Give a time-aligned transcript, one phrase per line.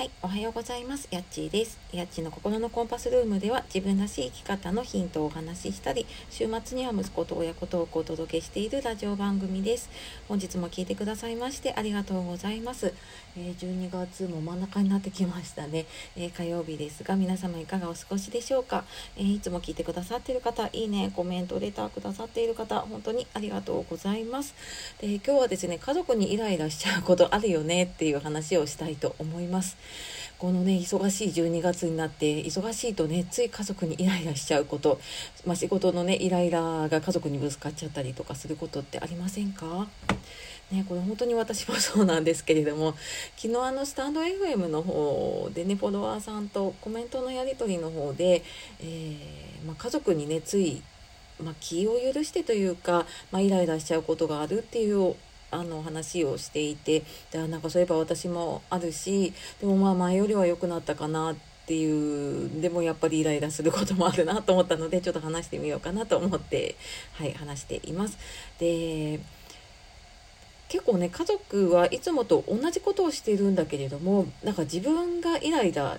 [0.00, 1.08] はい、おはようございます。
[1.10, 1.78] やっちーです。
[1.92, 9.90] やっちーの心のコンパスルームでは自分らしい生き方のヒントをお話ししたり、週末には息子と親子トークをお届けしているラジオ番組です。
[10.26, 12.94] 本日も聞いてくださいましてありがとうございます。
[13.36, 15.84] え、12月も真ん中になってきましたね、
[16.16, 18.84] え、火曜日ですが、皆様いかがお過ごしでしょうか、
[19.18, 24.54] え、いつも聞いてくださっている方、いいね、コメント、レターくださっている方、本当にありがとうございます。
[24.98, 29.76] で今日はですね、家族にイライラしちゃうことあるよねっていう話をしたいと思います。
[30.38, 34.98] このね忙しい12月になって忙しいとねつい家族にイライラしちゃうこと、
[35.44, 39.88] まあ、仕事のねイライラが家族にぶつかっちゃったりとかすることってありませんか？
[40.70, 42.94] ね、これ本当に私もそうなんですけれども
[43.36, 48.44] 昨日あのスタンド FM の方でねフォロワーさんとコメントのやり取りの方で、
[48.80, 50.80] えー、まあ、家族にねつい、
[51.42, 55.16] まあ、気を許してというか、まあ、イライラしちゃうことがあるっていう
[55.50, 66.76] あの話をしていてでなんかそういえば私もあるしでもまあ前よりは良くなったかなっていうでもやっぱりイライラすることもあるなと思ったのでちょっと話してみようかなと思って
[67.12, 68.18] はい話しています。
[68.58, 69.20] で
[70.68, 75.98] 結構ね家族はいつもと同じことをしているんだけれどもなんか自分がイライラ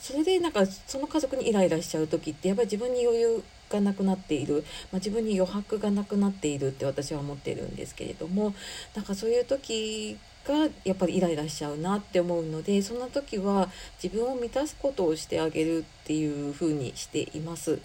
[0.00, 8.54] それでなんかその家族にイライラしちゃう時ってやっぱり自分に余裕がなくなっている、まあ、自分に余白がなくなっているって私は思ってるんですけれども
[8.94, 13.68] なんかそういう時がやっぱりイライラしちゃうなって思うのでそんな時は
[14.02, 17.78] 自分を満たすことをしてあげるっていう風にしています。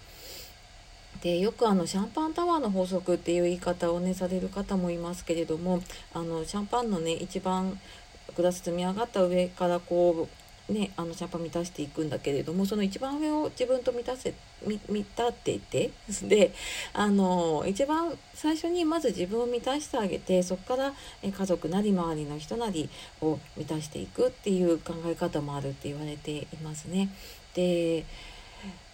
[1.21, 5.81] でよくあのシャンパンタワーの法則っていう言い方をねされる方もいますけれども
[6.13, 7.79] あのシャンパンのね一番
[8.35, 14.33] グラス積み上がった上からこうね、あのシャンパン満たしていくんだけれどもその一番上を自分と満たせ
[14.65, 15.91] 満たっていて
[16.23, 16.53] で
[16.93, 22.89] あの一番最初にまず自分を満たしてあげてそこから家族なり周りの人なり
[23.21, 27.09] を満たしていくっていう考え方もあるって言われていますね。
[27.55, 28.05] で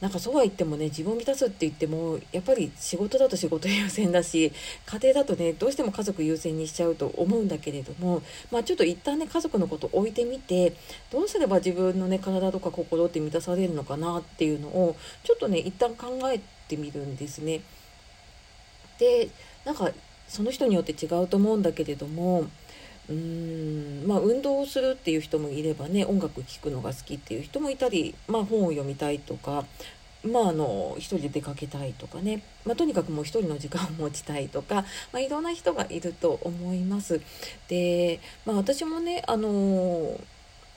[0.02, 4.54] なんかそうは言ってもね自分を満たすって言ってもやっぱり仕事だと仕事優先だし
[4.86, 10.74] 家庭だとねどうしても家族優先にしちゃうと思うんだけれどもまあちょっと一旦ね家族のこと置いてみて
[11.12, 17.62] どうすれば自分のね体とか心って満たされるのかなっていうのをちょっとね一旦考えてみるんですね。
[19.00, 19.30] で
[19.66, 19.92] なんか
[20.28, 22.46] その人によって違うと思うんだけれども
[24.08, 29.66] まあ運動をするっていう人もいればね音楽聴くのが好きっていう人もいたり、まあ、本を読みたいとか
[30.24, 34.84] まあ、あの一人で出かけたいとかね、まあ、とにかくもう一人の時間を持ちたいとか、
[35.14, 37.22] まあ、いろんな人がいると思います。
[37.70, 40.20] で、まあ、私もねあの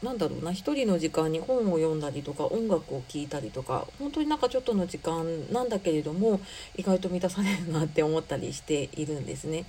[0.02, 6.40] なんだろうな一人の時間に本を読んだりとか音楽を聴いたりとか本当になんかちょっとの時間なんだけれども
[6.76, 9.64] 意外と満たされるなって思ったりしているんですね。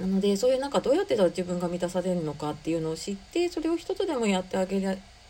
[0.00, 4.80] なのでそういうなんかどうやって自分が満たされるのかっていうのを知ってそれを一つでもやってあげ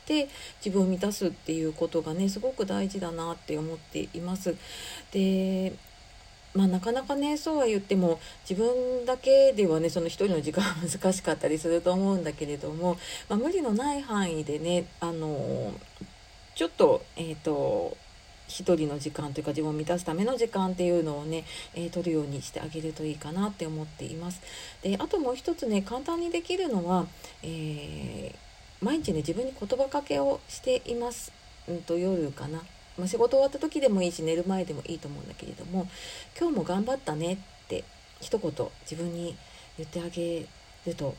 [0.07, 0.29] て
[0.65, 4.55] 自分を満たすっていうことがねすごく大事だなって思っています。
[5.13, 5.73] で
[6.55, 8.19] まあ、なかなかねそうは言っても
[8.49, 12.97] 自分だけではねその一人の時間は難しかったりすると思うんだけれども、
[13.29, 15.73] まあ、無理のない範囲でねあの
[16.55, 17.97] ちょっとえっ、ー、と
[18.49, 21.45] 一人の時間というか自分を満たすための時間っていうのをね、
[21.75, 24.41] えー、取るようにしてあげるといいかなって思っています。
[24.83, 27.07] であともう一つね簡単にできるのは、
[27.43, 31.33] えー、毎日ね自分に言葉かけをしています。
[31.69, 32.63] うんと夜かな。
[32.97, 35.89] まあ、仕事終わった時でもいいし寝る前でもいいと思うんだけれども
[36.37, 37.85] 「今日も頑張ったね」って
[38.21, 39.37] 一言自分に
[39.77, 40.47] 言ってあげ
[40.85, 41.15] ると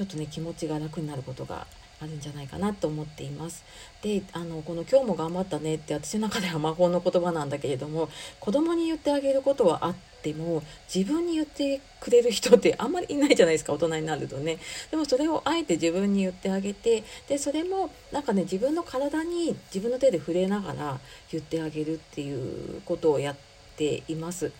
[0.00, 1.66] ちょっとね気持ちが楽になることが
[2.00, 3.62] あるんじゃないかなと思っています。
[4.00, 10.62] であのこの「今日も頑張ったね」って私の中では魔法の言葉なんだけれども子供に言ってあげることはあっても
[10.92, 14.56] 自分に言ってくれる人ってあんまりいないじゃないですか大人になるとね。
[14.90, 20.98] でもそれをあえて自分に言ってあげてでそれもなんかね自分の体に自分の手で触れながら
[21.30, 23.36] 言ってあげるっていうことをやっ
[23.76, 24.50] ています。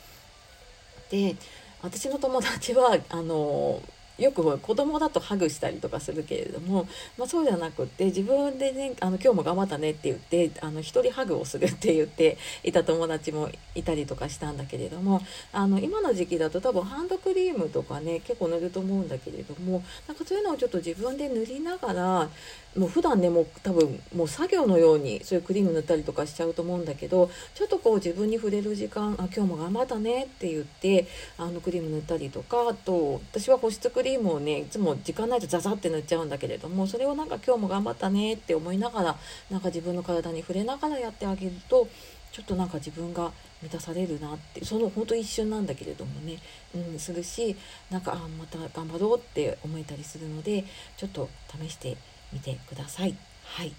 [1.10, 1.36] で
[1.80, 3.80] 私の友達はあの
[4.20, 6.86] よく子供だとハグしたりとかするけれども、
[7.16, 15.22] まあ、そうじゃなくって自分でねあの今日も頑張ったねって言ってあの一人ハグをするって言っていた友達もいたりとかしたんだけれども
[15.52, 22.28] あの今の時期だと多分ハンドクリームとかね結構塗ると思うんだけれどもなんかそういうのをちょっと自分で塗りながら
[22.76, 39.16] もう普段ねもう多分もう作業のようにそういうクリーム塗ったりとかしちゃうと思うんだけどちょっとこう自分に触れる時間あ今日も頑張ったねって言ってあのクリーム塗ったりとかあと私は保湿クリームをねいつも時間ないとザザって塗っちゃうんだけれどもそれをなんか今日も頑張ったねって思いながら
[39.50, 41.88] なんか自分の体に触れながらやってあげると
[42.32, 46.38] ちょっとなんか自分が満たされるなってその本当一瞬なんだけれどもね、
[46.74, 47.56] うん、するし
[47.90, 50.64] なんかあまた頑張ろうって思えたりするので
[50.96, 51.28] ちょっと
[51.60, 51.96] 試して
[52.32, 53.16] みてください。
[53.44, 53.74] はい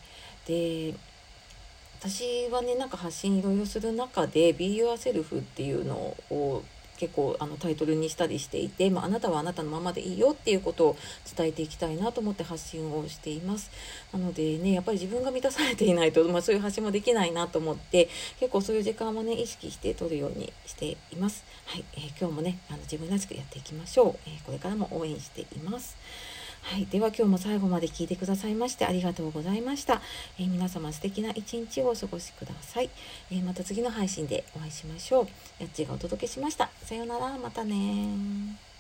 [0.46, 0.94] で
[2.00, 6.64] 私はねなんか発信いろいろする中で「Be Yourself」っていうのを
[7.02, 10.98] 結構あのタイトルにしたりしていて、まあ、あなたはあなたのままでいいよっていうことを
[11.36, 13.72] 伝えていきたいなと思って発信をしています。
[14.14, 18.08] なのでねやっぱり自分が満たされていないと、まあ、そういう発信もできないなと思って
[18.40, 21.44] 結構そういう時間もね意識して取るようにしています。
[21.66, 25.98] はい、えー、今日もねあの自分らしくやっていきましょう、えー、これからも応援しています。
[26.62, 30.02] はい、では今日も最後まで聞いてくださいましてありがとうございました。
[30.40, 32.90] えー、皆様素敵な一日をお過ごしください、
[33.30, 35.28] えー、また次の配信でお会いしましょう。
[35.60, 36.70] やっちがお届けしました。
[36.86, 38.71] さようなら、またね